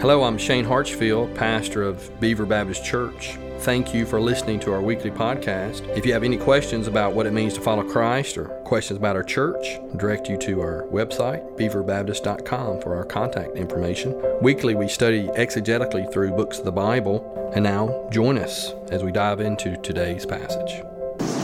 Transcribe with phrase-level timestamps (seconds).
[0.00, 3.36] Hello, I'm Shane Hartsfield, pastor of Beaver Baptist Church.
[3.62, 5.88] Thank you for listening to our weekly podcast.
[5.96, 9.16] If you have any questions about what it means to follow Christ or questions about
[9.16, 14.14] our church, I direct you to our website, beaverbaptist.com, for our contact information.
[14.40, 17.50] Weekly, we study exegetically through books of the Bible.
[17.56, 20.80] And now, join us as we dive into today's passage.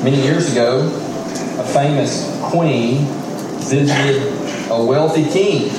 [0.04, 0.86] Many years ago,
[1.58, 3.04] a famous queen
[3.64, 5.70] visited a wealthy king.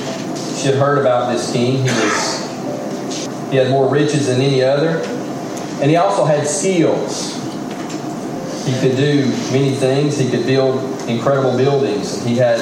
[0.56, 1.78] She had heard about this king.
[1.78, 2.45] He was
[3.56, 4.98] he had more riches than any other.
[5.80, 7.34] And he also had skills.
[8.66, 10.18] He could do many things.
[10.18, 10.78] He could build
[11.08, 12.22] incredible buildings.
[12.22, 12.58] He had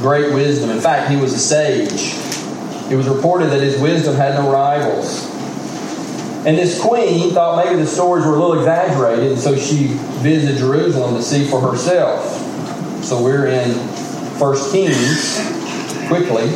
[0.00, 0.70] great wisdom.
[0.70, 2.16] In fact, he was a sage.
[2.90, 5.24] It was reported that his wisdom had no rivals.
[6.44, 9.86] And this queen thought maybe the stories were a little exaggerated, and so she
[10.20, 12.24] visited Jerusalem to see for herself.
[13.04, 15.38] So we're in 1 Kings
[16.08, 16.50] quickly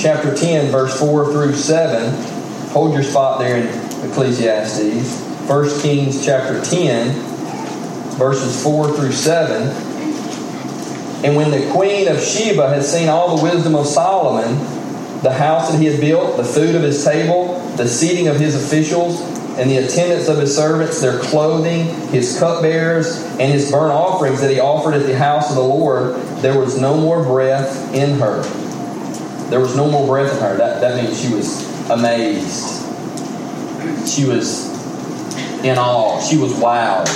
[0.00, 2.70] chapter 10, verse 4 through 7.
[2.70, 3.66] Hold your spot there in
[4.10, 5.28] Ecclesiastes.
[5.46, 7.10] 1 Kings chapter 10,
[8.16, 9.62] verses 4 through 7.
[11.22, 14.58] And when the queen of Sheba had seen all the wisdom of Solomon,
[15.22, 18.54] the house that he had built, the food of his table, the seating of his
[18.54, 19.20] officials,
[19.58, 24.50] and the attendance of his servants, their clothing, his cupbearers, and his burnt offerings that
[24.50, 28.59] he offered at the house of the Lord, there was no more breath in her.
[29.50, 30.56] There was no more breath in her.
[30.56, 32.86] That, that means she was amazed.
[34.08, 34.70] She was
[35.64, 36.20] in awe.
[36.20, 37.08] She was wowed.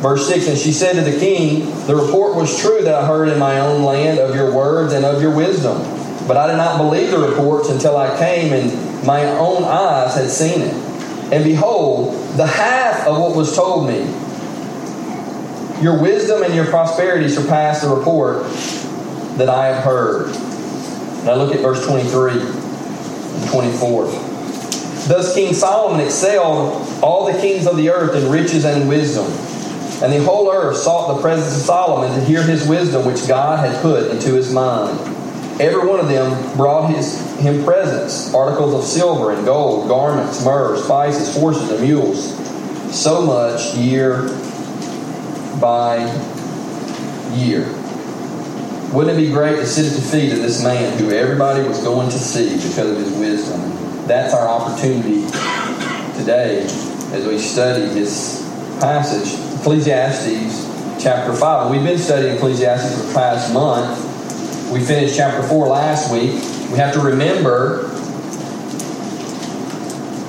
[0.00, 3.28] Verse 6 And she said to the king, The report was true that I heard
[3.28, 5.78] in my own land of your words and of your wisdom.
[6.26, 10.30] But I did not believe the reports until I came and my own eyes had
[10.30, 10.74] seen it.
[11.32, 14.00] And behold, the half of what was told me.
[15.82, 18.42] Your wisdom and your prosperity surpass the report
[19.38, 20.49] that I have heard.
[21.24, 24.06] Now look at verse 23 and 24.
[25.06, 29.26] Thus King Solomon excelled all the kings of the earth in riches and in wisdom.
[30.02, 33.58] And the whole earth sought the presence of Solomon to hear his wisdom which God
[33.58, 34.98] had put into his mind.
[35.60, 40.78] Every one of them brought his, him presents, articles of silver and gold, garments, myrrh,
[40.78, 42.34] spices, horses, and mules.
[42.98, 44.22] So much year
[45.60, 45.98] by
[47.34, 47.79] year.
[48.92, 51.80] Wouldn't it be great to sit at the feet of this man who everybody was
[51.80, 53.60] going to see because of his wisdom?
[54.08, 55.22] That's our opportunity
[56.18, 56.62] today
[57.12, 58.42] as we study this
[58.80, 60.66] passage, Ecclesiastes
[61.00, 61.70] chapter 5.
[61.70, 64.72] We've been studying Ecclesiastes for the past month.
[64.72, 66.32] We finished chapter 4 last week.
[66.72, 67.90] We have to remember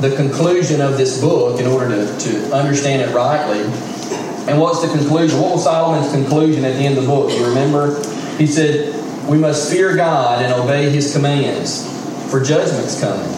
[0.02, 3.62] the conclusion of this book in order to, to understand it rightly.
[4.48, 5.42] And what's the conclusion?
[5.42, 7.32] What was Solomon's conclusion at the end of the book?
[7.32, 8.00] You remember?
[8.38, 8.94] He said,
[9.28, 11.86] We must fear God and obey His commands,
[12.30, 13.30] for judgment's coming.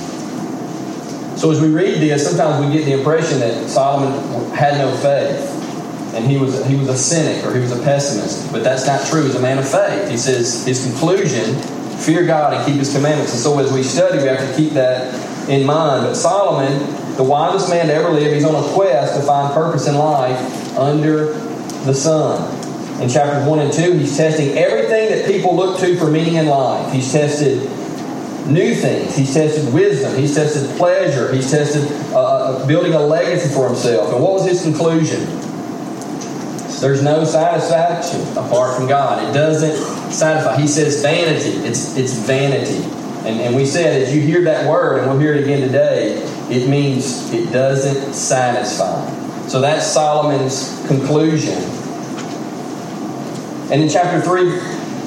[1.38, 5.50] So as we read this, sometimes we get the impression that Solomon had no faith.
[6.16, 8.52] And he was, he was a cynic or he was a pessimist.
[8.52, 9.24] But that's not true.
[9.24, 10.10] He's a man of faith.
[10.10, 11.56] He says his conclusion
[12.04, 13.34] fear God and keep His commandments.
[13.34, 15.14] And so as we study, we have to keep that
[15.50, 16.06] in mind.
[16.06, 19.88] But Solomon, the wisest man to ever live, he's on a quest to find purpose
[19.88, 21.34] in life under
[21.86, 22.63] the sun.
[23.02, 26.46] In chapters 1 and 2, he's testing everything that people look to for meaning in
[26.46, 26.92] life.
[26.94, 27.62] He's tested
[28.48, 29.16] new things.
[29.16, 30.16] He's tested wisdom.
[30.18, 31.34] He's tested pleasure.
[31.34, 34.14] He's tested uh, uh, building a legacy for himself.
[34.14, 35.26] And what was his conclusion?
[36.80, 39.30] There's no satisfaction apart from God.
[39.30, 40.60] It doesn't satisfy.
[40.60, 41.66] He says vanity.
[41.66, 42.84] It's, it's vanity.
[43.26, 46.18] And, and we said, as you hear that word, and we'll hear it again today,
[46.50, 49.10] it means it doesn't satisfy.
[49.48, 51.58] So that's Solomon's conclusion.
[53.74, 54.60] And in chapter 3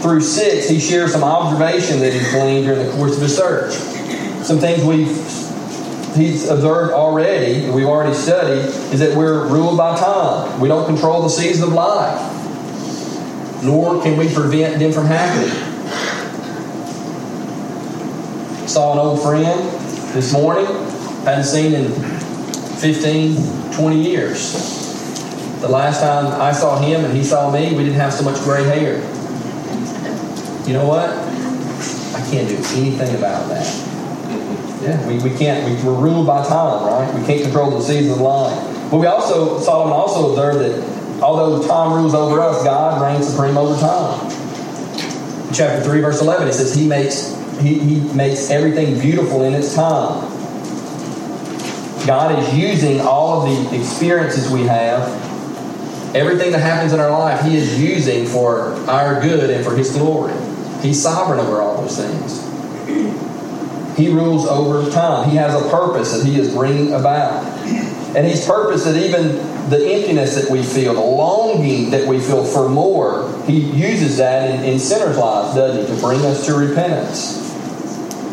[0.02, 3.72] through 6, he shares some observation that he's gleaned during the course of his search.
[4.44, 5.06] Some things we've
[6.16, 10.58] he's observed already, we've already studied, is that we're ruled by time.
[10.58, 12.18] We don't control the seasons of life,
[13.62, 15.54] nor can we prevent them from happening.
[18.66, 19.62] Saw an old friend
[20.12, 20.66] this morning,
[21.24, 21.92] hadn't seen in
[22.80, 24.75] 15, 20 years.
[25.60, 28.40] The last time I saw him and he saw me, we didn't have so much
[28.42, 28.96] gray hair.
[30.66, 31.08] You know what?
[31.08, 33.66] I can't do anything about that.
[34.82, 37.14] Yeah, we, we can't, we, we're ruled by time, right?
[37.14, 38.90] We can't control the seasons of life.
[38.90, 43.56] But we also, Solomon also observed that although time rules over us, God reigns supreme
[43.56, 44.30] over time.
[45.52, 49.74] Chapter 3, verse 11, it says, He makes, he, he makes everything beautiful in its
[49.74, 50.32] time.
[52.06, 55.25] God is using all of the experiences we have,
[56.16, 59.92] everything that happens in our life, He is using for our good and for His
[59.92, 60.34] glory.
[60.80, 62.44] He's sovereign over all those things.
[63.96, 65.30] He rules over time.
[65.30, 67.44] He has a purpose that He is bringing about.
[68.16, 69.36] And He's purpose that even
[69.70, 74.50] the emptiness that we feel, the longing that we feel for more, He uses that
[74.50, 77.42] in, in sinners' lives, doesn't He, to bring us to repentance.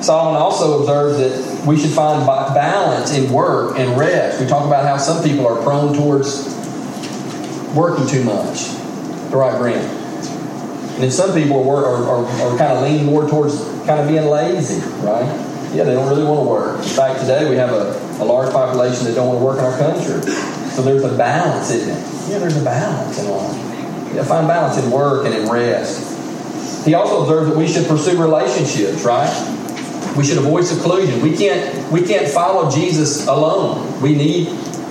[0.06, 4.42] Solomon also observes that we should find balance in work and rest.
[4.42, 6.53] We talk about how some people are prone towards
[7.74, 8.70] working too much.
[9.30, 9.84] The right, Brent?
[10.94, 14.08] And then some people are, are, are, are kind of leaning more towards kind of
[14.08, 15.26] being lazy, right?
[15.74, 16.78] Yeah, they don't really want to work.
[16.78, 19.66] In fact, today we have a, a large population that don't want to work in
[19.66, 20.22] our country.
[20.74, 22.32] So there's a balance, isn't it?
[22.32, 24.14] Yeah, there's a balance in life.
[24.14, 26.86] Yeah, find balance in work and in rest.
[26.86, 29.32] He also observes that we should pursue relationships, right?
[30.16, 31.22] We should avoid seclusion.
[31.22, 34.00] We can't we can't follow Jesus alone.
[34.02, 34.48] We need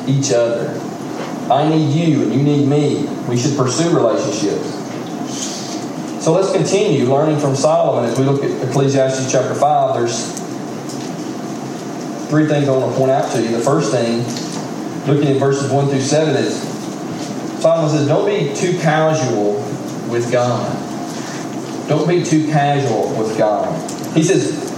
[0.09, 0.75] each other.
[1.53, 3.07] I need you and you need me.
[3.29, 4.83] We should pursue relationships.
[6.25, 9.95] So let's continue learning from Solomon as we look at Ecclesiastes chapter 5.
[9.95, 10.33] There's
[12.29, 13.49] three things I want to point out to you.
[13.57, 14.21] The first thing,
[15.07, 16.57] looking at verses 1 through 7, is
[17.61, 19.55] Solomon says, Don't be too casual
[20.09, 20.79] with God.
[21.89, 23.73] Don't be too casual with God.
[24.15, 24.72] He says,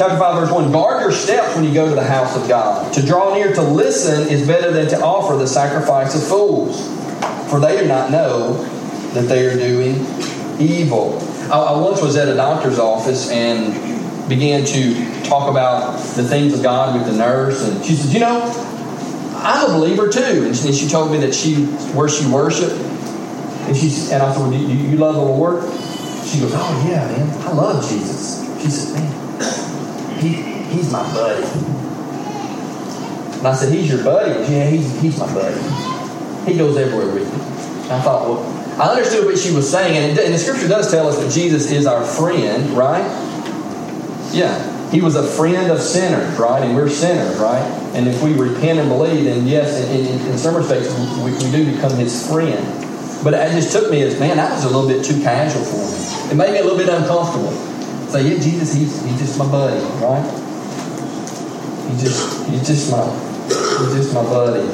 [0.00, 2.90] chapter 5, verse 1 Guard your steps when you go to the house of God.
[2.94, 6.80] To draw near to listen is better than to offer the sacrifice of fools,
[7.50, 8.54] for they do not know
[9.12, 9.96] that they are doing
[10.58, 11.18] evil.
[11.52, 16.54] I, I once was at a doctor's office and began to talk about the things
[16.54, 18.40] of God with the nurse, and she said, You know,
[19.36, 20.46] I'm a believer too.
[20.46, 22.72] And she, told me that she where she worshiped.
[22.72, 25.62] And she and I said, well, do you, you love the Lord?
[26.26, 28.40] She goes, Oh yeah, man, I love Jesus.
[28.62, 29.29] She said, Man,
[30.20, 30.34] he,
[30.74, 31.46] he's my buddy.
[33.38, 34.52] And I said, he's your buddy?
[34.52, 35.60] Yeah, he's, he's my buddy.
[36.50, 37.40] He goes everywhere with me.
[37.84, 40.90] And I thought, well, I understood what she was saying, and, and the scripture does
[40.90, 43.04] tell us that Jesus is our friend, right?
[44.32, 44.90] Yeah.
[44.90, 46.62] He was a friend of sinners, right?
[46.62, 47.62] And we're sinners, right?
[47.94, 50.88] And if we repent and believe, then yes, in, in, in some respects,
[51.18, 52.64] we, we do become his friend.
[53.22, 55.76] But it just took me as, man, that was a little bit too casual for
[55.76, 56.32] me.
[56.32, 57.69] It made me a little bit uncomfortable.
[58.10, 60.24] Say, yeah, Jesus, he's, he's just my buddy, right?
[61.90, 63.04] He just he's just my
[63.46, 64.66] he's just my buddy.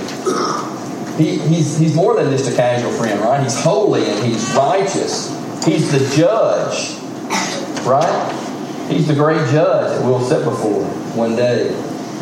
[1.22, 3.42] He, he's, he's more than just a casual friend, right?
[3.42, 5.28] He's holy and he's righteous.
[5.64, 6.98] He's the judge,
[7.86, 8.32] right?
[8.90, 10.84] He's the great judge that we'll sit before
[11.14, 11.68] one day.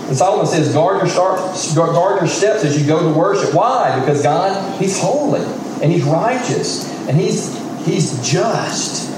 [0.06, 3.54] And Solomon says, guard your, start, guard your steps as you go to worship.
[3.54, 3.98] Why?
[3.98, 5.42] Because God, He's holy
[5.82, 9.13] and He's righteous and He's He's just.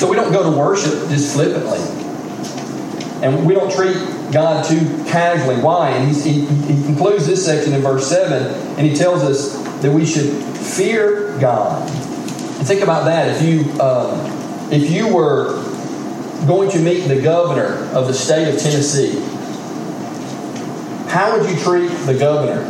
[0.00, 1.78] So we don't go to worship just flippantly.
[3.22, 3.98] And we don't treat
[4.32, 5.56] God too casually.
[5.56, 5.90] Why?
[5.90, 8.46] And he, he concludes this section in verse 7,
[8.78, 11.82] and he tells us that we should fear God.
[11.90, 13.36] And think about that.
[13.36, 15.62] If you, um, if you were
[16.46, 19.20] going to meet the governor of the state of Tennessee,
[21.10, 22.62] how would you treat the governor?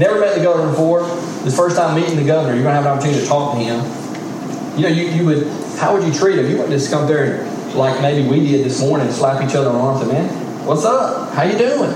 [0.00, 1.02] Never met the governor before.
[1.44, 3.60] This first time meeting the governor, you're going to have an opportunity to talk to
[3.60, 4.76] him.
[4.76, 6.48] You know, you, you would how would you treat them?
[6.48, 9.56] You wouldn't just come there and, like maybe we did this morning, and slap each
[9.56, 11.34] other on the arms and, man, what's up?
[11.34, 11.90] How you doing?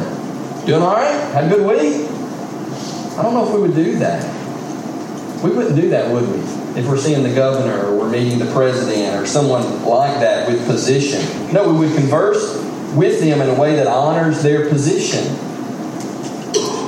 [0.66, 1.12] Doing all right?
[1.32, 2.10] Had a good week?
[3.16, 4.24] I don't know if we would do that.
[5.44, 6.40] We wouldn't do that, would we?
[6.80, 10.66] If we're seeing the governor or we're meeting the president or someone like that with
[10.66, 11.52] position.
[11.52, 12.56] No, we would converse
[12.96, 15.24] with them in a way that honors their position.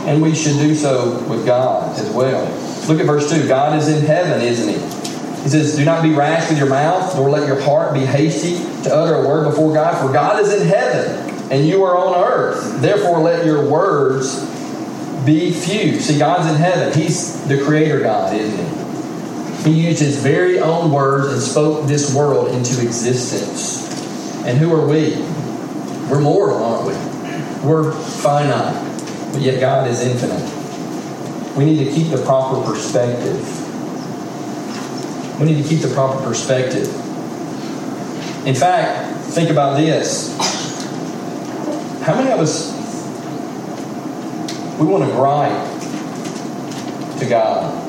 [0.08, 2.44] And we should do so with God as well.
[2.88, 3.46] Look at verse 2.
[3.46, 4.97] God is in heaven, isn't he?
[5.42, 8.58] He says, Do not be rash with your mouth, nor let your heart be hasty
[8.84, 12.14] to utter a word before God, for God is in heaven, and you are on
[12.22, 12.80] earth.
[12.80, 14.44] Therefore, let your words
[15.24, 16.00] be few.
[16.00, 16.92] See, God's in heaven.
[16.92, 19.70] He's the creator God, isn't he?
[19.70, 23.86] He used his very own words and spoke this world into existence.
[24.44, 25.16] And who are we?
[26.10, 27.68] We're mortal, aren't we?
[27.68, 31.56] We're finite, but yet God is infinite.
[31.56, 33.67] We need to keep the proper perspective
[35.38, 36.86] we need to keep the proper perspective.
[38.46, 40.36] In fact, think about this.
[42.02, 42.72] How many of us
[44.80, 45.52] we want to gripe
[47.20, 47.84] to God?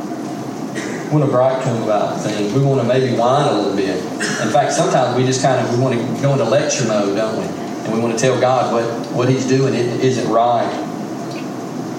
[1.06, 2.54] We want to gripe to Him about things.
[2.54, 3.96] We want to maybe whine a little bit.
[3.96, 7.38] In fact, sometimes we just kind of we want to go into lecture mode, don't
[7.38, 7.46] we?
[7.46, 8.84] And we want to tell God what,
[9.16, 10.70] what He's doing is isn't right.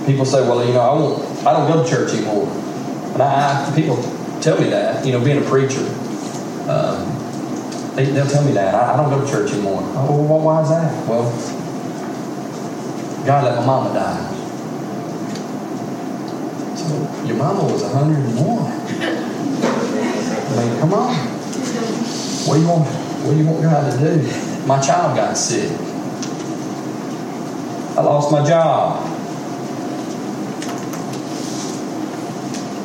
[0.07, 1.47] People say, "Well, you know, I won't.
[1.47, 2.47] I don't go to church anymore."
[3.15, 3.97] And I, I people
[4.41, 5.05] tell me that.
[5.05, 5.85] You know, being a preacher,
[6.69, 7.07] um,
[7.95, 8.75] they, will tell me that.
[8.75, 9.83] I, I, don't go to church anymore.
[9.95, 11.09] Oh, well, why is that?
[11.09, 11.31] Well,
[13.27, 14.37] God let my mama die.
[16.77, 16.87] So
[17.27, 18.81] your mama was 101.
[20.51, 21.15] I mean, come on.
[22.47, 22.87] What do you want?
[22.89, 24.67] What do you want God to do?
[24.67, 25.71] My child got sick.
[27.97, 29.10] I lost my job.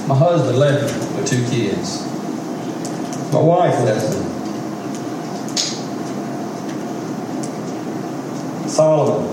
[0.08, 2.06] My husband left me with two kids.
[3.34, 4.22] My wife left me.
[8.70, 9.26] Solomon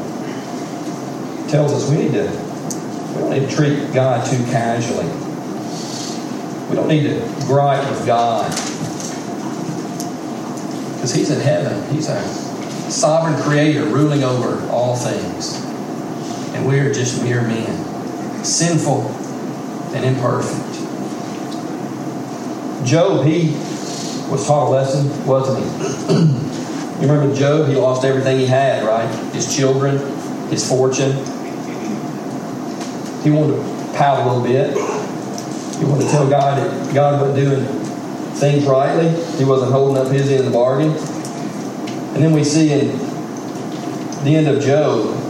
[1.51, 2.25] tells us we need to
[3.13, 5.05] we don't need to treat God too casually.
[6.71, 8.51] We don't need to gripe with God.
[10.95, 11.95] Because He's in heaven.
[11.95, 12.23] He's a
[12.91, 15.63] sovereign creator ruling over all things.
[16.55, 19.19] And we are just mere men, sinful
[19.95, 20.73] and imperfect.
[22.87, 23.53] Job, he
[24.31, 26.15] was taught a lesson, wasn't he?
[27.03, 27.69] you remember Job?
[27.69, 29.07] He lost everything he had, right?
[29.35, 29.99] His children,
[30.49, 31.13] his fortune.
[33.23, 34.71] He wanted to pout a little bit.
[35.79, 37.65] He wanted to tell God that God wasn't doing
[38.35, 39.11] things rightly.
[39.39, 40.91] He wasn't holding up his end of the bargain.
[42.15, 42.99] And then we see in
[44.25, 45.22] the end of Job,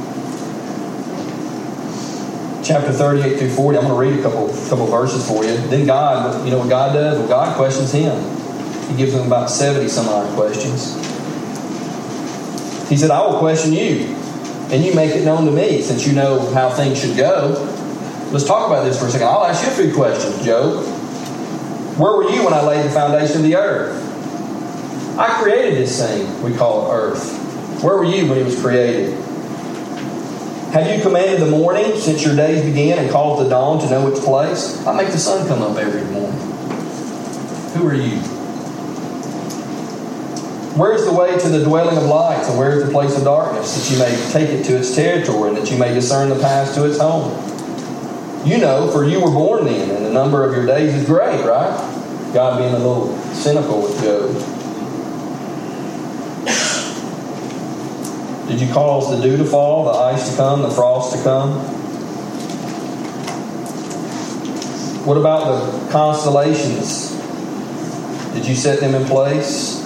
[2.63, 3.79] chapter 38 through 40.
[3.79, 5.57] I'm going to read a couple couple verses for you.
[5.69, 7.19] Then God, you know what God does?
[7.19, 8.17] Well, God questions him.
[8.89, 10.95] He gives him about 70 some odd questions.
[12.89, 14.15] He said, I will question you,
[14.71, 17.69] and you make it known to me, since you know how things should go.
[18.33, 19.29] Let's talk about this for a second.
[19.29, 20.85] I'll ask you a few questions, Job.
[21.99, 23.99] Where were you when I laid the foundation of the earth?
[25.19, 27.39] I created this thing we call earth.
[27.83, 29.19] Where were you when it was created?
[30.73, 34.09] Have you commanded the morning since your days began and caused the dawn to know
[34.09, 34.83] its place?
[34.87, 36.41] I make the sun come up every morning.
[37.75, 38.17] Who are you?
[40.75, 43.93] Where's the way to the dwelling of lights, and where's the place of darkness, that
[43.93, 46.87] you may take it to its territory, and that you may discern the path to
[46.87, 47.33] its home?
[48.47, 51.45] You know, for you were born then, and the number of your days is great,
[51.45, 52.33] right?
[52.33, 54.52] God being a little cynical with Job.
[58.63, 61.53] You cause the dew to fall, the ice to come, the frost to come?
[65.05, 67.11] What about the constellations?
[68.35, 69.83] Did you set them in place?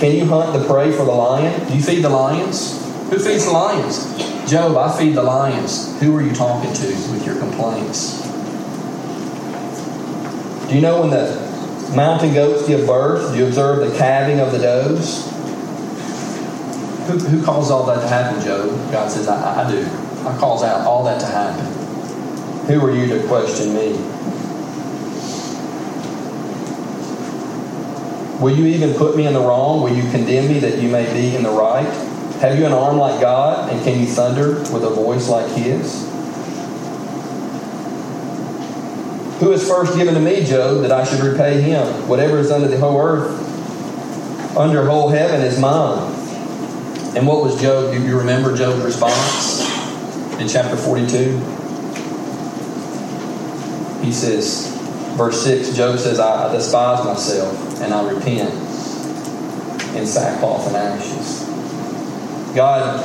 [0.00, 1.66] Can you hunt the prey for the lion?
[1.66, 2.78] Do you feed the lions?
[3.10, 4.06] Who feeds the lions?
[4.48, 5.98] Job, I feed the lions.
[6.00, 8.22] Who are you talking to with your complaints?
[10.68, 13.32] Do you know when the mountain goats give birth?
[13.32, 15.37] Do you observe the calving of the does?
[17.08, 18.68] Who, who caused all that to happen, Job?
[18.92, 19.82] God says, I, I do.
[20.28, 21.64] I cause out all that to happen.
[22.66, 23.92] Who are you to question me?
[28.42, 29.82] Will you even put me in the wrong?
[29.82, 31.88] Will you condemn me that you may be in the right?
[32.42, 36.06] Have you an arm like God, and can you thunder with a voice like His?
[39.40, 41.86] Who is first given to me, Job, that I should repay him?
[42.06, 46.17] Whatever is under the whole earth, under whole heaven, is mine.
[47.18, 47.92] And what was Job?
[47.92, 49.60] Do you remember Job's response
[50.38, 51.32] in chapter 42?
[54.06, 54.72] He says,
[55.16, 58.54] verse 6, Job says, I despise myself and I repent
[59.96, 61.42] in sackcloth and ashes.
[62.54, 63.02] God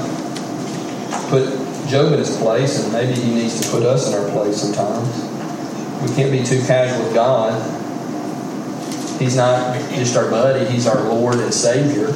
[1.32, 1.50] put
[1.88, 5.24] Job in his place, and maybe he needs to put us in our place sometimes.
[6.08, 7.60] We can't be too casual with God.
[9.20, 12.14] He's not just our buddy, He's our Lord and Savior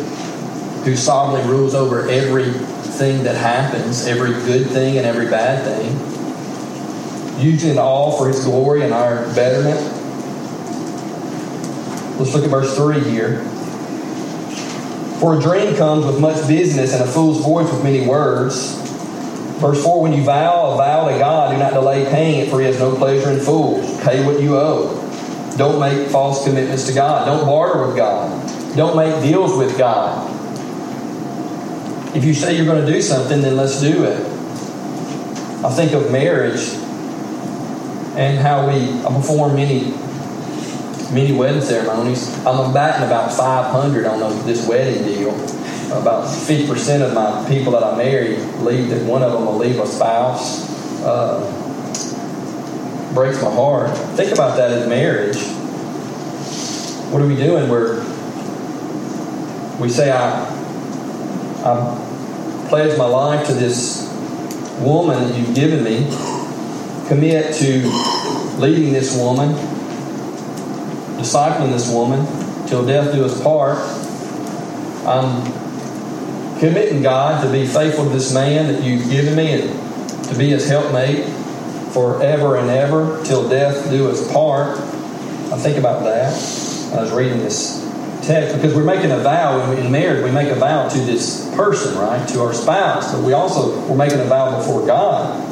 [0.87, 7.71] who sovereignly rules over everything that happens, every good thing and every bad thing, using
[7.71, 9.77] it all for His glory and our betterment.
[12.17, 13.43] Let's look at verse 3 here.
[15.19, 18.75] For a dream comes with much business, and a fool's voice with many words.
[19.59, 22.61] Verse 4 When you vow a vow to God, do not delay paying it, for
[22.61, 24.01] He has no pleasure in fools.
[24.05, 25.03] Pay what you owe.
[25.57, 27.25] Don't make false commitments to God.
[27.25, 28.31] Don't barter with God.
[28.77, 30.36] Don't make deals with God.
[32.17, 34.19] If you say you're going to do something, then let's do it.
[35.63, 36.73] I think of marriage
[38.17, 39.91] and how we perform many
[41.13, 42.35] many wedding ceremonies.
[42.43, 45.29] I'm batting about 500 on this wedding deal.
[45.95, 49.79] About 50% of my people that I marry leave that one of them will leave
[49.79, 50.67] a spouse.
[51.03, 51.39] Uh,
[53.13, 53.95] breaks my heart.
[54.17, 55.37] Think about that in marriage.
[57.11, 57.69] What are we doing?
[57.69, 58.03] We're
[59.79, 60.45] we say I
[61.63, 62.06] I
[62.69, 64.03] pledge my life to this
[64.79, 66.07] woman that you've given me.
[67.07, 67.87] Commit to
[68.59, 69.55] leading this woman
[71.17, 72.25] discipling this woman
[72.67, 73.79] till death do us part.
[75.05, 75.43] I'm
[76.59, 80.49] committing God to be faithful to this man that you've given me and to be
[80.49, 81.25] his helpmate
[81.91, 84.77] forever and ever till death do us part.
[85.51, 86.33] I think about that.
[86.93, 87.86] I was reading this
[88.27, 90.23] text because we're making a vow in marriage.
[90.23, 93.97] We make a vow to this person, right, to our spouse, but we also we're
[93.97, 95.43] making a vow before God.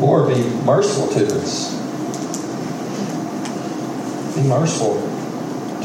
[0.00, 1.74] Lord, be merciful to us.
[4.36, 5.00] Be merciful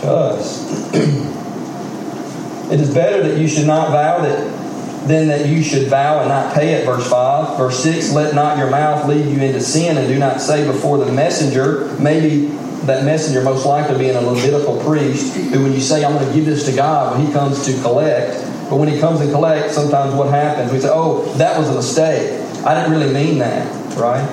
[0.01, 0.93] to us.
[2.71, 4.63] it is better that you should not vow that
[5.07, 6.85] than that you should vow and not pay it.
[6.85, 7.57] Verse 5.
[7.57, 10.97] Verse 6 Let not your mouth lead you into sin, and do not say before
[10.97, 12.47] the messenger, maybe
[12.85, 16.33] that messenger most likely being a Levitical priest, who when you say, I'm going to
[16.33, 18.33] give this to God, when he comes to collect,
[18.69, 20.71] but when he comes and collects, sometimes what happens?
[20.71, 22.41] We say, oh, that was a mistake.
[22.65, 23.65] I didn't really mean that,
[23.97, 24.23] right?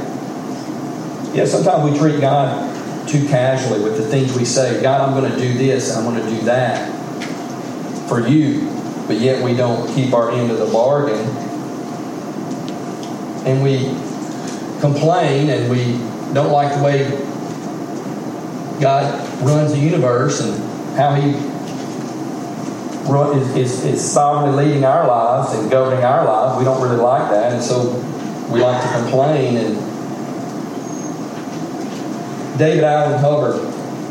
[1.35, 4.83] Yeah, sometimes we treat God too casually with the things we say.
[4.83, 6.89] God, I'm going to do this and I'm going to do that
[8.09, 8.69] for you,
[9.07, 11.21] but yet we don't keep our end of the bargain.
[13.47, 13.85] And we
[14.81, 15.99] complain and we
[16.35, 17.30] don't like the way
[18.81, 20.57] God runs the universe and
[20.97, 21.33] how He
[23.11, 26.59] run, is, is, is sovereignly leading our lives and governing our lives.
[26.59, 27.91] We don't really like that, and so
[28.51, 29.57] we like to complain.
[29.57, 29.77] And
[32.59, 33.67] David Allen Hubbard,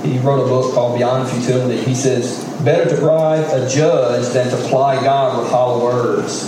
[0.05, 1.81] he wrote a book called Beyond Futility.
[1.83, 6.45] He says, Better to bribe a judge than to ply God with hollow words.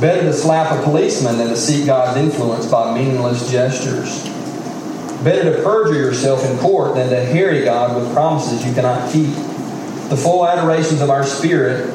[0.00, 4.24] Better to slap a policeman than to seek God's influence by meaningless gestures.
[5.24, 9.34] Better to perjure yourself in court than to harry God with promises you cannot keep.
[10.08, 11.92] The full adorations of our spirit,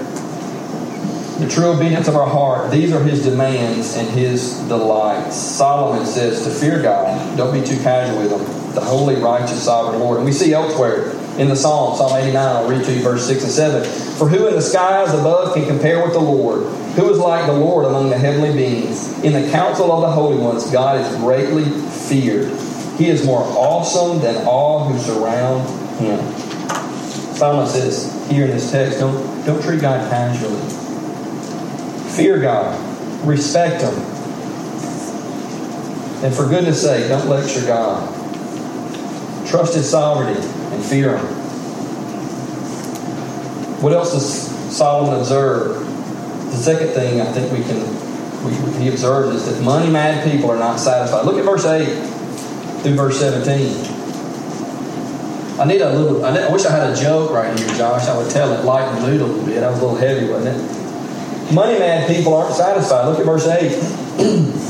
[1.39, 5.35] the true obedience of our heart, these are His demands and His delights.
[5.35, 9.99] Solomon says to fear God, don't be too casual with Him, the holy, righteous, sovereign
[9.99, 10.17] Lord.
[10.17, 13.43] And we see elsewhere in the Psalm, Psalm 89, I'll read to you verse 6
[13.43, 13.83] and 7.
[14.17, 16.63] For who in the skies above can compare with the Lord?
[16.95, 19.19] Who is like the Lord among the heavenly beings?
[19.23, 21.65] In the council of the holy ones, God is greatly
[22.07, 22.51] feared.
[22.97, 25.67] He is more awesome than all who surround
[25.99, 26.19] him.
[27.35, 30.61] Solomon says here in this text, don't, don't treat God casually.
[32.15, 32.79] Fear God.
[33.25, 33.93] Respect Him.
[36.23, 38.07] And for goodness sake, don't lecture God.
[39.47, 41.25] Trust His sovereignty and fear Him.
[43.81, 45.79] What else does Solomon observe?
[46.51, 48.03] The second thing I think we can
[48.45, 48.53] we,
[48.83, 51.25] he observes is that money mad people are not satisfied.
[51.25, 51.87] Look at verse 8
[52.83, 53.93] through verse 17.
[55.59, 58.07] I need a little, I, wish I had a joke right here, Josh.
[58.07, 59.59] I would tell it, lighten the mood a little bit.
[59.61, 61.53] That was a little heavy, wasn't it?
[61.53, 63.07] Money mad people aren't satisfied.
[63.07, 64.69] Look at verse 8.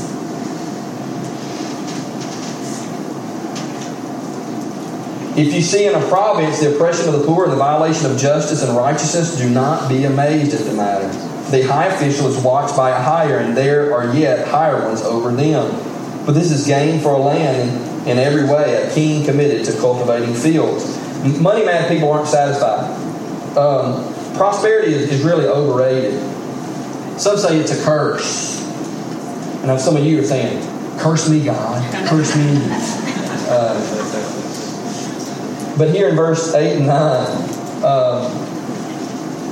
[5.36, 8.16] If you see in a province the oppression of the poor and the violation of
[8.16, 11.08] justice and righteousness, do not be amazed at the matter.
[11.50, 15.32] The high official is watched by a higher, and there are yet higher ones over
[15.32, 16.24] them.
[16.24, 20.34] But this is gain for a land in every way, a king committed to cultivating
[20.34, 20.98] fields.
[21.40, 22.90] Money mad people aren't satisfied.
[23.56, 26.20] Um, prosperity is, is, really overrated.
[27.18, 28.62] Some say it's a curse.
[29.58, 30.60] And know some of you are saying,
[30.98, 31.82] curse me, God.
[32.08, 32.58] Curse me.
[33.48, 33.74] Uh,
[35.78, 36.96] but here in verse 8 and 9,
[37.82, 38.43] uh,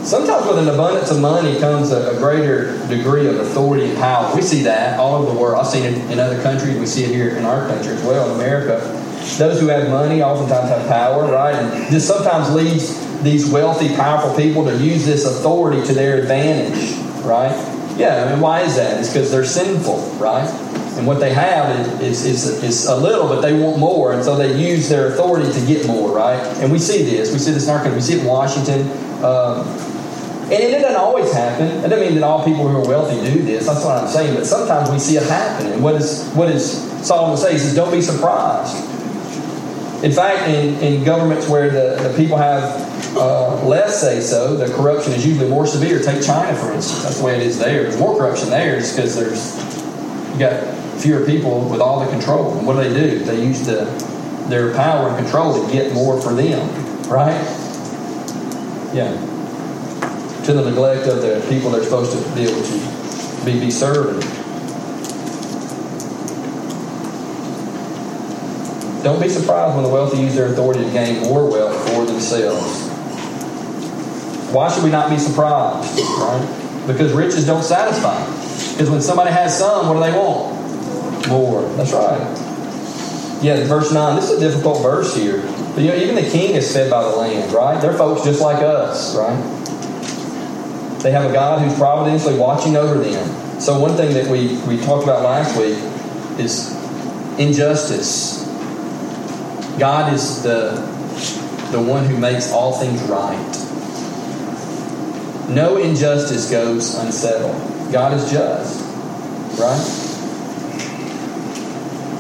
[0.04, 4.34] Sometimes with an abundance of money comes a, a, greater degree of authority and power.
[4.34, 5.60] We see that all over the world.
[5.60, 6.76] I've seen it in other countries.
[6.76, 8.80] We see it here in our country as well, in America.
[9.38, 11.54] Those who have money oftentimes have power, right?
[11.54, 16.98] And this sometimes leads these wealthy, powerful people to use this authority to their advantage,
[17.24, 17.54] right?
[17.96, 18.98] Yeah, I mean, why is that?
[18.98, 20.48] It's because they're sinful, right?
[20.98, 24.34] And what they have is, is, is, a little, but they want more, and so
[24.34, 26.40] they use their authority to get more, right?
[26.58, 27.32] And we see this.
[27.32, 27.94] We see this in our country.
[27.94, 28.90] We see it in Washington.
[29.24, 29.91] Um,
[30.52, 31.66] and it doesn't always happen.
[31.66, 33.66] It doesn't mean that all people who are wealthy do this.
[33.66, 34.34] That's what I'm saying.
[34.34, 35.72] But sometimes we see it happen.
[35.72, 38.76] And what, is, what does Solomon says, don't be surprised.
[40.04, 44.70] In fact, in, in governments where the, the people have uh, less say so, the
[44.74, 46.02] corruption is usually more severe.
[46.02, 47.02] Take China, for instance.
[47.02, 47.84] That's the way it is there.
[47.84, 49.56] There's more corruption there just because there's
[50.34, 52.58] you got fewer people with all the control.
[52.58, 53.20] And what do they do?
[53.20, 53.84] They use the,
[54.50, 56.68] their power and control to get more for them,
[57.08, 57.40] right?
[58.92, 59.32] Yeah
[60.44, 64.20] to the neglect of the people they're supposed to be able to be, be serving.
[69.02, 72.88] Don't be surprised when the wealthy use their authority to gain more wealth for themselves.
[74.52, 75.98] Why should we not be surprised?
[75.98, 76.85] Right?
[76.87, 78.24] Because riches don't satisfy.
[78.72, 81.28] Because when somebody has some, what do they want?
[81.28, 81.62] More.
[81.76, 82.20] That's right.
[83.42, 84.16] Yeah, verse 9.
[84.16, 85.42] This is a difficult verse here.
[85.74, 87.81] But you know, even the king is fed by the land, right?
[87.81, 89.62] They're folks just like us, right?
[91.02, 93.60] They have a God who's providentially watching over them.
[93.60, 95.78] So, one thing that we, we talked about last week
[96.38, 96.72] is
[97.38, 98.42] injustice.
[99.78, 100.92] God is the
[101.72, 103.38] the one who makes all things right.
[105.48, 107.56] No injustice goes unsettled.
[107.90, 108.80] God is just,
[109.58, 109.98] right?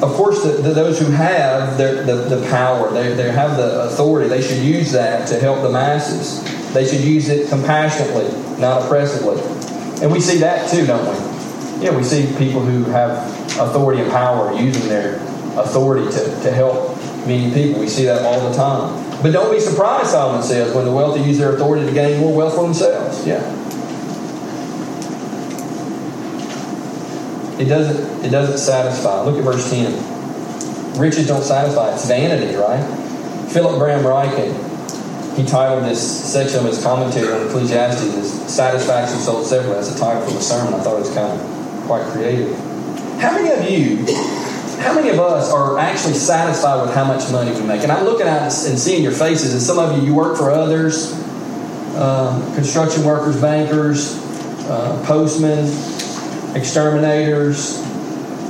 [0.02, 4.28] Of course, the, the, those who have the, the, power, they, they have the authority,
[4.28, 6.42] they should use that to help the masses.
[6.72, 9.40] They should use it compassionately, not oppressively.
[10.02, 11.84] And we see that too, don't we?
[11.84, 15.16] Yeah, we see people who have authority and power using their
[15.56, 17.80] authority to, to help many people.
[17.80, 19.22] We see that all the time.
[19.22, 22.34] But don't be surprised, Solomon says, when the wealthy use their authority to gain more
[22.34, 23.26] wealth for themselves.
[23.26, 23.40] Yeah.
[27.58, 29.22] It doesn't, it doesn't satisfy.
[29.22, 30.98] Look at verse 10.
[30.98, 31.92] Riches don't satisfy.
[31.94, 32.82] It's vanity, right?
[33.50, 34.71] Philip Graham Ryken,
[35.36, 36.00] he titled this
[36.32, 39.74] section of his commentary on Ecclesiastes as Satisfaction Sold Separately.
[39.74, 40.74] That's a title for the sermon.
[40.74, 42.56] I thought it was kind of quite creative.
[43.18, 44.04] How many of you
[44.82, 47.82] how many of us are actually satisfied with how much money we make?
[47.82, 50.50] And I'm looking at and seeing your faces, and some of you, you work for
[50.50, 51.12] others,
[51.94, 54.16] uh, construction workers, bankers,
[54.66, 55.66] uh, postmen,
[56.56, 57.80] exterminators.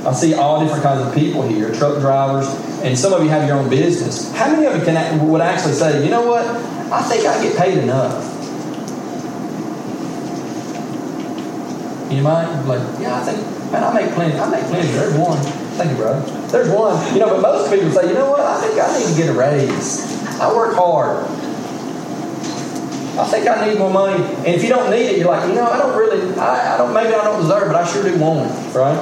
[0.05, 2.47] I see all different kinds of people here, truck drivers,
[2.81, 4.33] and some of you have your own business.
[4.33, 6.45] How many of you can would actually say, you know what?
[6.93, 8.23] I think I get paid enough.
[12.11, 14.37] You might like, yeah, I think, man, I make plenty.
[14.37, 14.87] I make plenty.
[14.89, 15.39] There's one.
[15.73, 16.21] Thank you, brother.
[16.49, 17.13] There's one.
[17.13, 18.41] You know, but most people say, you know what?
[18.41, 20.05] I think I need to get a raise.
[20.39, 21.25] I work hard.
[23.17, 24.23] I think I need more money.
[24.23, 26.77] And if you don't need it, you're like, you know, I don't really, I, I
[26.77, 28.97] don't, maybe I don't deserve it, but I sure do want it, right?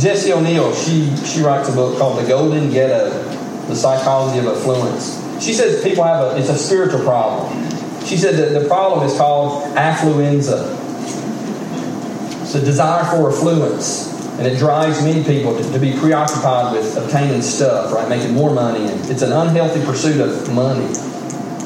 [0.00, 3.10] Jessie O'Neill, she, she writes a book called The Golden Ghetto,
[3.68, 5.25] The Psychology of Affluence.
[5.40, 7.52] She says people have a, it's a spiritual problem.
[8.04, 10.72] She said that the problem is called affluenza.
[12.42, 14.14] It's a desire for affluence.
[14.38, 18.08] And it drives many people to, to be preoccupied with obtaining stuff, right?
[18.08, 18.86] Making more money.
[18.86, 20.86] And it's an unhealthy pursuit of money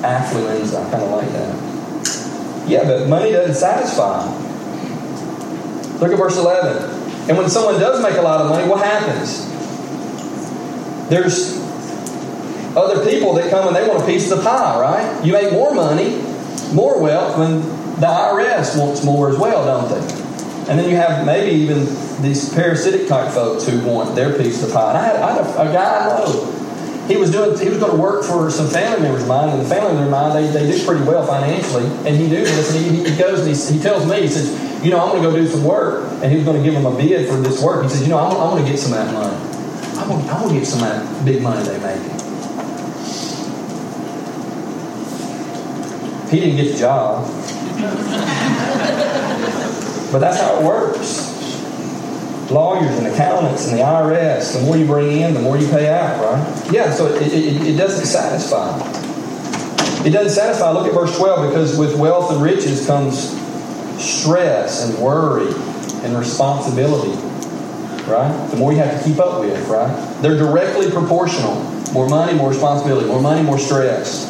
[0.02, 0.86] affluenza.
[0.86, 2.68] I kind of like that.
[2.68, 4.24] Yeah, but money doesn't satisfy.
[5.98, 7.28] Look at verse 11.
[7.28, 9.46] And when someone does make a lot of money, what happens?
[11.10, 11.59] There's
[12.76, 15.24] other people that come and they want a piece of the pie, right?
[15.24, 16.22] You make more money,
[16.72, 17.60] more wealth when
[18.00, 20.20] the IRS wants more as well, don't they?
[20.70, 21.84] And then you have maybe even
[22.22, 24.90] these parasitic type folks who want their piece of the pie.
[24.90, 26.56] And I had, I had a, a guy I know
[27.10, 29.60] he was doing he was going to work for some family members of mine, and
[29.60, 32.74] the family members of mine they, they do pretty well financially, and he do this,
[32.74, 34.48] and he, he goes and he, he tells me he says,
[34.84, 36.74] you know, I'm going to go do some work, and he was going to give
[36.74, 37.82] him a bid for this work.
[37.82, 39.36] He says, you know, I'm, I'm going to get some of that money.
[39.98, 42.19] I'm going, I'm going to get some of that big money they make.
[46.30, 47.26] He didn't get the job,
[50.12, 51.30] but that's how it works
[52.50, 54.54] lawyers and accountants and the IRS.
[54.54, 56.72] The more you bring in, the more you pay out, right?
[56.72, 58.78] Yeah, so it, it, it doesn't satisfy.
[60.06, 60.70] It doesn't satisfy.
[60.70, 63.30] Look at verse 12 because with wealth and riches comes
[64.02, 65.52] stress and worry
[66.02, 67.12] and responsibility,
[68.10, 68.48] right?
[68.50, 70.22] The more you have to keep up with, right?
[70.22, 71.62] They're directly proportional.
[71.92, 73.06] More money, more responsibility.
[73.08, 74.29] More money, more stress.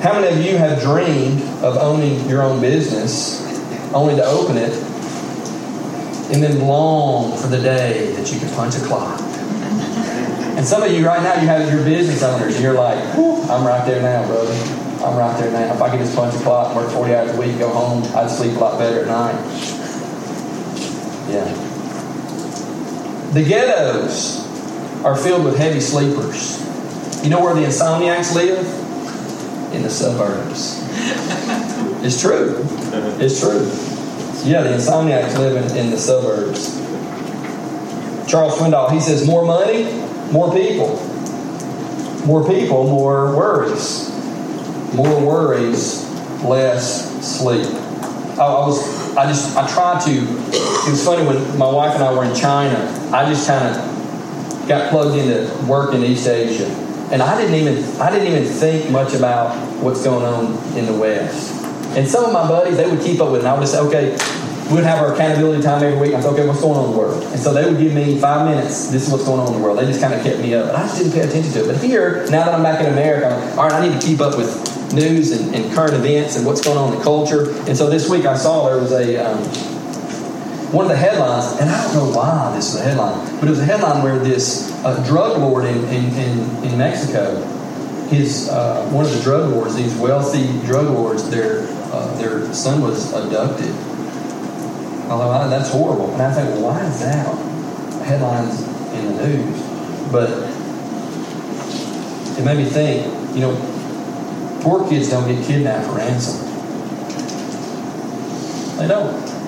[0.00, 3.40] How many of you have dreamed of owning your own business
[3.92, 4.72] only to open it
[6.32, 9.20] and then long for the day that you can punch a clock.
[9.20, 13.66] And some of you right now, you have your business owners, and you're like, I'm
[13.66, 14.52] right there now, brother.
[15.04, 15.74] I'm right there now.
[15.74, 18.30] If I could just punch a clock, work 40 hours a week, go home, I'd
[18.30, 19.34] sleep a lot better at night.
[21.30, 21.52] Yeah.
[23.32, 24.46] The ghettos
[25.04, 26.60] are filled with heavy sleepers.
[27.24, 28.89] You know where the insomniacs live?
[29.72, 30.78] In the suburbs.
[32.04, 32.66] It's true.
[33.20, 33.66] It's true.
[34.44, 36.76] Yeah, the insomniacs live in, in the suburbs.
[38.30, 39.84] Charles Swindoll, he says, more money,
[40.32, 40.96] more people.
[42.26, 44.08] More people, more worries.
[44.94, 46.04] More worries,
[46.42, 47.66] less sleep.
[48.38, 50.10] I, I was, I just, I tried to.
[50.10, 52.78] It was funny when my wife and I were in China.
[53.12, 56.66] I just kind of got plugged into work in East Asia,
[57.10, 60.94] and I didn't even, I didn't even think much about what's going on in the
[60.94, 61.56] West.
[61.96, 63.44] And some of my buddies, they would keep up with it.
[63.44, 64.10] And I would just say, okay,
[64.72, 66.14] we'd have our accountability time every week.
[66.14, 67.24] I said, okay, what's going on in the world?
[67.24, 68.90] And so they would give me five minutes.
[68.90, 69.78] This is what's going on in the world.
[69.78, 70.66] They just kind of kept me up.
[70.66, 71.66] But I just didn't pay attention to it.
[71.66, 74.20] But here, now that I'm back in America, I'm, all right, I need to keep
[74.20, 77.50] up with news and, and, current events and what's going on in the culture.
[77.66, 79.38] And so this week I saw there was a um,
[80.72, 83.50] one of the headlines, and I don't know why this is a headline, but it
[83.50, 87.34] was a headline where this uh, drug lord in, in, in, in Mexico,
[88.06, 92.82] his uh, one of the drug lords, these wealthy drug lords, their uh, their son
[92.82, 93.70] was abducted.
[95.10, 96.12] I thought, that's horrible.
[96.12, 97.26] And I think, well, why is that
[98.04, 98.62] headlines
[98.94, 100.12] in the news?
[100.12, 100.30] But
[102.38, 106.46] it made me think, you know, poor kids don't get kidnapped for ransom.
[108.78, 109.39] They don't.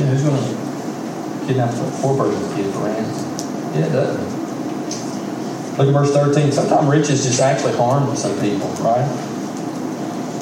[0.00, 3.30] Know, who's going to kidnap a poor person's kid for ransom?
[3.74, 4.40] Yeah, it doesn't.
[5.76, 6.52] Look at verse 13.
[6.52, 9.06] Sometimes riches just actually harm some people, right?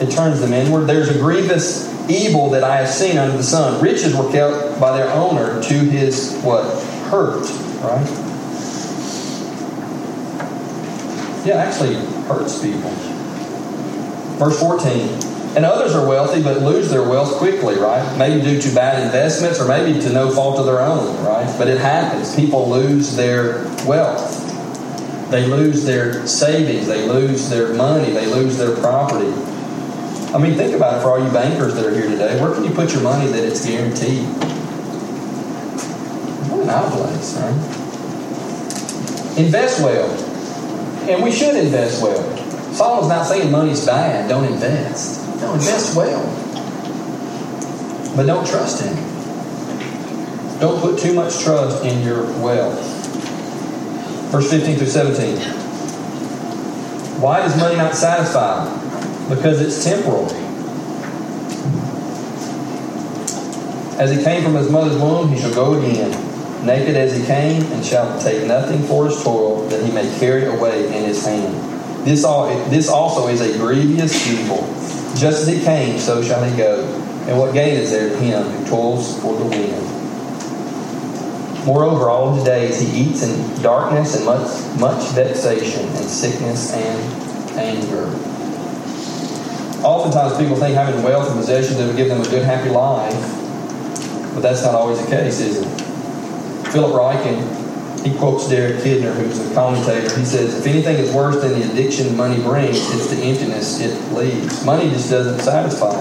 [0.01, 0.87] It turns them inward.
[0.87, 3.83] There's a grievous evil that I have seen under the sun.
[3.83, 6.65] Riches were kept by their owner to his what?
[7.11, 7.43] Hurt,
[7.83, 8.07] right?
[11.45, 11.95] Yeah, actually
[12.27, 12.91] hurts people.
[14.39, 15.28] Verse 14.
[15.57, 18.17] And others are wealthy but lose their wealth quickly, right?
[18.19, 21.53] Maybe due to bad investments or maybe to no fault of their own, right?
[21.59, 22.35] But it happens.
[22.37, 24.45] People lose their wealth.
[25.31, 26.87] They lose their savings.
[26.87, 28.13] They lose their money.
[28.13, 29.33] They lose their property.
[30.33, 32.41] I mean, think about it for all you bankers that are here today.
[32.41, 34.25] Where can you put your money that it's guaranteed?
[36.61, 37.79] In our place, right?
[39.39, 40.11] Invest well.
[41.09, 42.37] And we should invest well.
[42.75, 44.29] Solomon's not saying money's bad.
[44.29, 45.28] Don't invest.
[45.41, 46.23] No, invest well.
[48.17, 48.97] But don't trust him.
[50.59, 52.81] Don't put too much trust in your wealth.
[54.33, 55.37] Verse 15 through 17.
[57.21, 58.67] Why does money not satisfy?
[59.29, 60.27] Because it's temporal.
[64.01, 66.11] As he came from his mother's womb, he shall go again.
[66.65, 70.47] Naked as he came, and shall take nothing for his toil that he may carry
[70.47, 71.55] away in his hand.
[72.07, 74.78] This, all, this also is a grievous evil.
[75.17, 76.85] Just as he came, so shall he go.
[77.27, 79.85] And what gain is there to him who toils for the wind?
[81.67, 84.49] Moreover, all his days he eats in darkness and much,
[84.81, 88.07] much vexation and sickness and anger.
[89.85, 93.15] Oftentimes, people think having wealth and possessions will give them a good, happy life,
[94.35, 95.67] but that's not always the case, is it?
[96.73, 97.68] Philip Ryken,
[98.05, 100.17] he quotes Derek Kidner, who's a commentator.
[100.19, 104.13] He says, If anything is worse than the addiction money brings, it's the emptiness it
[104.13, 104.65] leaves.
[104.65, 105.97] Money just doesn't satisfy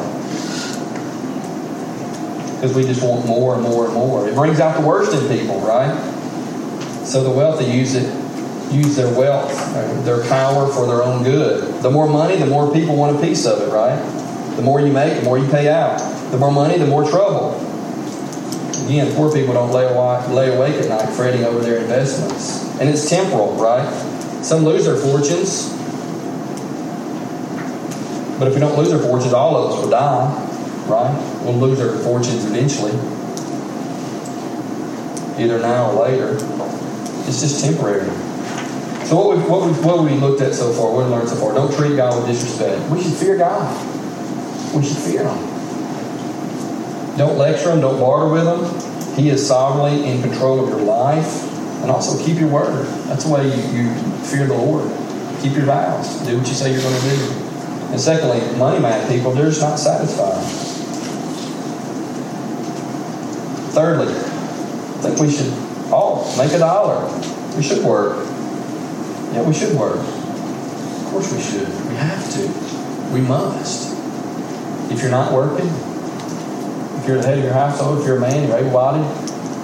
[2.56, 4.28] because we just want more and more and more.
[4.28, 5.96] It brings out the worst in people, right?
[7.06, 8.06] So the wealthy use it,
[8.74, 9.54] use their wealth,
[10.06, 11.84] their power for their own good.
[11.84, 13.96] The more money, the more people want a piece of it, right?
[14.56, 16.00] The more you make, the more you pay out.
[16.32, 17.64] The more money, the more trouble.
[18.88, 22.64] Again, poor people don't lay awake, lay awake at night fretting over their investments.
[22.80, 23.88] And it's temporal, right?
[24.44, 25.70] Some lose their fortunes.
[28.40, 30.48] But if we don't lose our fortunes, all of us will die
[30.88, 31.44] right?
[31.44, 32.94] We'll lose our fortunes eventually,
[35.42, 36.34] either now or later.
[37.28, 38.08] It's just temporary.
[39.06, 41.36] So what we what we what we looked at so far, what we learned so
[41.36, 41.54] far?
[41.54, 42.90] Don't treat God with disrespect.
[42.90, 43.68] We should fear God.
[44.74, 45.47] We should fear Him.
[47.18, 47.82] Don't lecture Him.
[47.82, 49.16] Don't barter with Him.
[49.16, 51.44] He is sovereignly in control of your life,
[51.82, 52.86] and also keep your word.
[53.08, 54.92] That's the way you, you fear the Lord.
[55.42, 56.20] Keep your vows.
[56.28, 57.32] Do what you say you're going to do.
[57.90, 60.44] And secondly, money mad people, they're just not satisfied.
[63.74, 65.54] Thirdly, I think we should
[65.92, 67.08] all make a dollar.
[67.56, 68.26] We should work.
[69.34, 69.98] Yeah, we should work.
[69.98, 71.68] Of course we should.
[71.88, 73.14] We have to.
[73.14, 73.96] We must.
[74.92, 75.70] If you're not working,
[77.08, 79.06] you're the head of your household, if you're a man, you're able-bodied,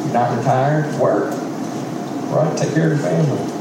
[0.06, 1.34] you're not retired, work.
[2.32, 2.58] Right?
[2.58, 3.53] Take care of your family.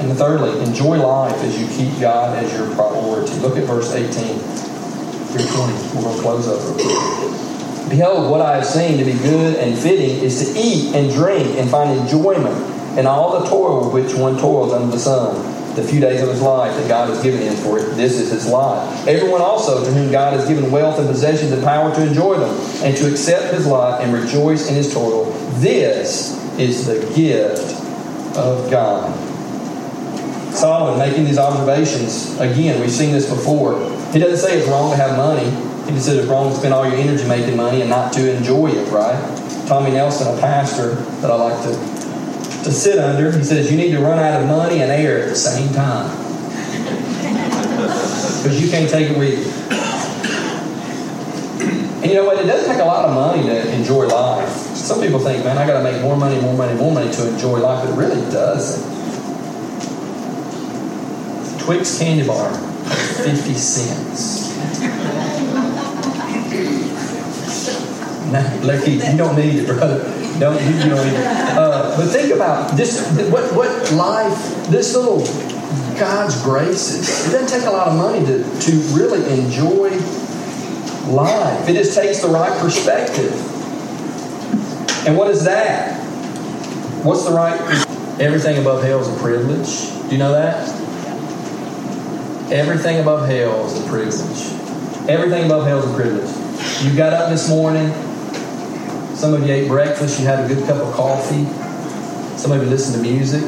[0.00, 3.34] And thirdly, enjoy life as you keep God as your priority.
[3.40, 5.72] Look at verse 18 through 20.
[5.94, 7.90] We're going to close up.
[7.90, 11.58] Behold, what I have seen to be good and fitting is to eat and drink
[11.58, 12.56] and find enjoyment
[12.98, 15.36] in all the toil which one toils under the sun,
[15.74, 17.96] the few days of his life that God has given him, for it.
[17.96, 19.06] this is his lot.
[19.06, 22.54] Everyone also to whom God has given wealth and possessions and power to enjoy them,
[22.82, 25.26] and to accept his lot and rejoice in his toil,
[25.58, 27.80] this is the gift
[28.36, 29.16] of God.
[30.54, 33.78] Solomon making these observations, again, we've seen this before.
[34.12, 35.48] He doesn't say it's wrong to have money.
[35.86, 38.36] He just said it's wrong to spend all your energy making money and not to
[38.36, 39.16] enjoy it, right?
[39.66, 41.70] Tommy Nelson, a pastor that I like to,
[42.64, 45.28] to sit under, he says you need to run out of money and air at
[45.28, 46.10] the same time.
[48.40, 49.60] Because you can't take it with you.
[52.00, 52.42] And you know what?
[52.42, 54.48] It doesn't take a lot of money to enjoy life.
[54.74, 57.28] Some people think, man, I got to make more money, more money, more money to
[57.28, 58.80] enjoy life, but it really doesn't.
[61.60, 64.49] Twix candy bar, 50 cents.
[68.62, 70.04] Lucky, you don't need it, brother.
[70.38, 71.14] Don't you, you it.
[71.56, 74.68] Uh, but think about this: what what life?
[74.68, 75.18] This little
[75.98, 77.26] God's graces.
[77.26, 79.90] It doesn't take a lot of money to to really enjoy
[81.12, 81.68] life.
[81.68, 83.32] It just takes the right perspective.
[85.06, 85.98] And what is that?
[87.04, 87.60] What's the right?
[88.20, 89.90] Everything above hell is a privilege.
[90.08, 90.68] Do you know that?
[92.52, 95.08] Everything above hell is a privilege.
[95.08, 96.84] Everything above hell is a privilege.
[96.84, 97.92] You got up this morning.
[99.20, 100.18] Some of you ate breakfast.
[100.18, 101.44] You had a good cup of coffee.
[102.38, 103.42] Some of you listened to music.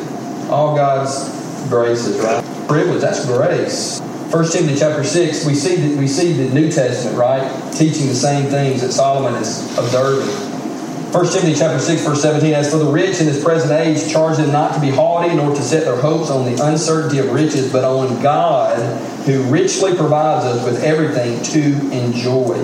[0.50, 1.30] All God's
[1.70, 2.44] graces, right?
[2.68, 3.00] Privilege.
[3.00, 3.98] That's grace.
[4.00, 7.72] 1 Timothy chapter 6, we see, that, we see the New Testament, right?
[7.72, 10.28] Teaching the same things that Solomon is observing.
[10.28, 14.36] 1 Timothy chapter 6, verse 17, As for the rich in this present age, charge
[14.36, 17.72] them not to be haughty, nor to set their hopes on the uncertainty of riches,
[17.72, 18.76] but on God,
[19.24, 22.58] who richly provides us with everything to enjoy.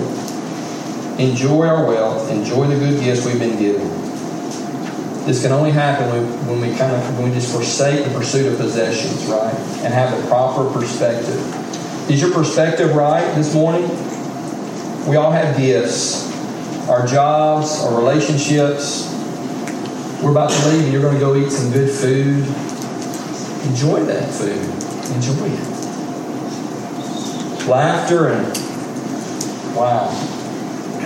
[1.19, 3.89] Enjoy our wealth, enjoy the good gifts we've been given.
[5.25, 6.07] This can only happen
[6.47, 9.53] when, we kind of when we just forsake the pursuit of possessions, right?
[9.83, 11.37] And have the proper perspective.
[12.09, 13.89] Is your perspective right this morning?
[15.09, 16.25] We all have gifts.
[16.87, 19.13] Our jobs, our relationships.
[20.23, 22.45] We're about to leave and you're going to go eat some good food.
[23.67, 24.55] Enjoy that food.
[25.15, 25.67] Enjoy it.
[27.67, 30.37] Laughter and wow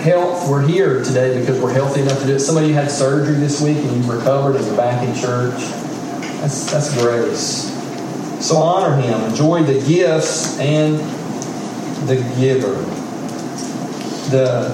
[0.04, 2.40] health, we're here today because we're healthy enough to do it.
[2.40, 5.58] Some of you had surgery this week and you've recovered and you're back in church.
[6.40, 7.72] That's, that's grace.
[8.46, 9.18] So honor Him.
[9.22, 10.98] Enjoy the gifts and
[12.06, 12.74] the giver.
[14.28, 14.68] The,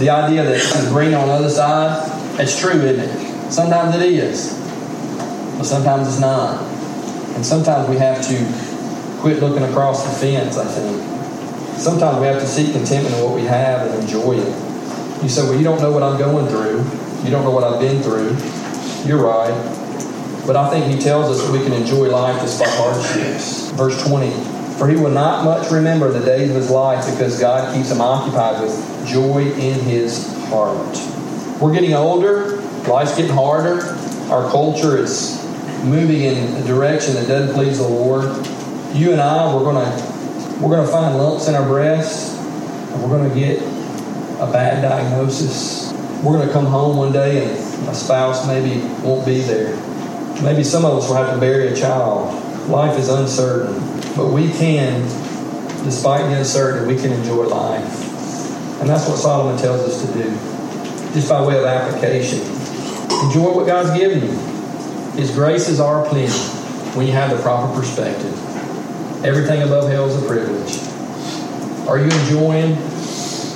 [0.00, 3.52] the idea that it's green on the other side, it's true, isn't it?
[3.52, 4.52] Sometimes it is,
[5.58, 6.60] but sometimes it's not.
[7.36, 11.78] And sometimes we have to quit looking across the fence, I think.
[11.78, 14.71] Sometimes we have to seek contentment in what we have and enjoy it.
[15.22, 16.78] You say, Well, you don't know what I'm going through.
[17.24, 18.36] You don't know what I've been through.
[19.06, 19.52] You're right.
[20.46, 23.70] But I think he tells us that we can enjoy life despite hardships.
[23.70, 24.30] Verse 20
[24.76, 28.00] For he will not much remember the days of his life because God keeps him
[28.00, 30.98] occupied with joy in his heart.
[31.60, 32.56] We're getting older,
[32.88, 33.80] life's getting harder,
[34.32, 35.40] our culture is
[35.84, 38.24] moving in a direction that doesn't please the Lord.
[38.92, 43.34] You and I, we're gonna we're gonna find lumps in our breasts, and we're gonna
[43.34, 43.60] get
[44.42, 45.92] a bad diagnosis.
[46.22, 49.76] We're going to come home one day and a spouse maybe won't be there.
[50.42, 52.34] Maybe some of us will have to bury a child.
[52.68, 53.74] Life is uncertain,
[54.16, 55.02] but we can,
[55.84, 58.80] despite the uncertainty, we can enjoy life.
[58.80, 60.30] And that's what Solomon tells us to do,
[61.12, 62.40] just by way of application.
[63.24, 64.36] Enjoy what God's given you.
[65.12, 66.32] His graces are plenty
[66.96, 68.34] when you have the proper perspective.
[69.24, 70.80] Everything above hell is a privilege.
[71.88, 72.76] Are you enjoying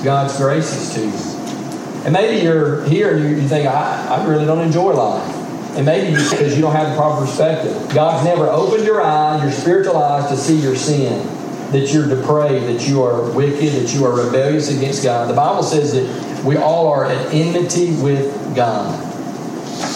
[0.06, 2.04] God's graces to you.
[2.04, 5.34] And maybe you're here and you, you think, I, I really don't enjoy life.
[5.76, 7.92] And maybe because you don't have the proper perspective.
[7.92, 11.26] God's never opened your eyes, your spiritual eyes, to see your sin,
[11.72, 15.28] that you're depraved, that you are wicked, that you are rebellious against God.
[15.28, 19.02] The Bible says that we all are at enmity with God.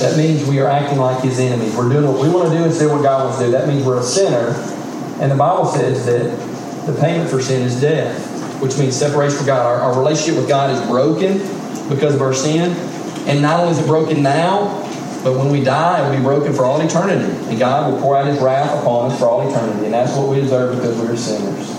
[0.01, 1.77] That means we are acting like His enemies.
[1.77, 3.53] We're doing what we want to do instead of what God wants to do.
[3.53, 4.49] That means we're a sinner.
[5.21, 8.30] And the Bible says that the payment for sin is death
[8.61, 9.67] which means separation from God.
[9.67, 11.39] Our, our relationship with God is broken
[11.89, 12.73] because of our sin.
[13.27, 14.81] And not only is it broken now,
[15.23, 17.31] but when we die, it will be broken for all eternity.
[17.49, 19.85] And God will pour out his wrath upon us for all eternity.
[19.85, 21.71] And that's what we deserve because we're sinners.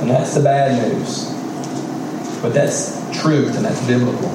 [0.00, 1.30] And that's the bad news.
[2.40, 4.28] But that's truth and that's biblical.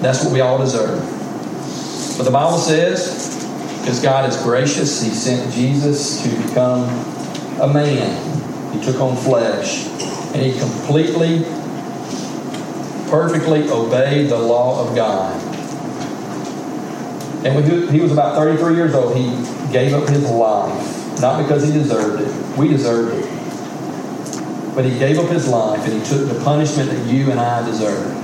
[0.00, 1.00] That's what we all deserve.
[2.16, 3.36] But the Bible says,
[3.80, 6.84] because God is gracious, He sent Jesus to become
[7.60, 8.38] a man
[8.72, 9.86] he took on flesh.
[10.34, 11.42] And he completely,
[13.10, 15.34] perfectly obeyed the law of God.
[17.44, 19.30] And when he was about 33 years old, he
[19.72, 21.20] gave up his life.
[21.20, 22.58] Not because he deserved it.
[22.58, 24.74] We deserved it.
[24.74, 27.64] But he gave up his life and he took the punishment that you and I
[27.64, 28.14] deserve.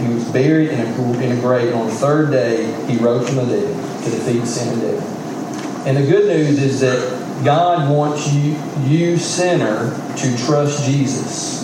[0.00, 3.26] He was buried in a, in a grave, and on the third day, he rose
[3.26, 5.86] from the dead to defeat sin and death.
[5.86, 11.62] And the good news is that God wants you, you sinner, to trust Jesus.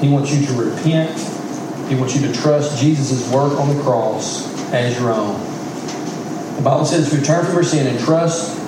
[0.00, 1.18] He wants you to repent.
[1.88, 5.38] He wants you to trust Jesus' work on the cross as your own.
[6.56, 8.58] The Bible says, return from your sin and trust.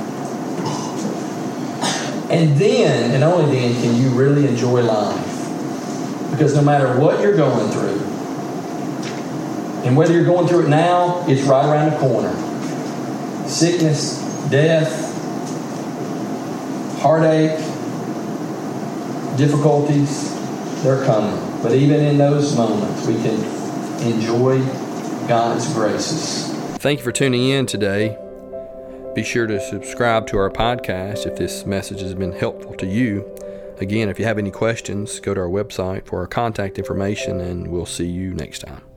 [2.30, 5.28] And then, and only then, can you really enjoy life.
[6.30, 8.00] Because no matter what you're going through,
[9.86, 12.34] and whether you're going through it now, it's right around the corner.
[13.46, 15.11] Sickness, death,
[17.02, 17.58] heartache,
[19.36, 20.32] difficulties,
[20.84, 21.62] they're coming.
[21.62, 23.34] But even in those moments, we can
[24.02, 24.64] enjoy
[25.26, 26.52] God's graces.
[26.78, 28.16] Thank you for tuning in today.
[29.14, 33.28] Be sure to subscribe to our podcast if this message has been helpful to you.
[33.78, 37.68] Again, if you have any questions, go to our website for our contact information, and
[37.68, 38.91] we'll see you next time.